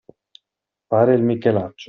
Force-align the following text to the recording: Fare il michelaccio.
Fare 0.87 1.13
il 1.13 1.21
michelaccio. 1.21 1.75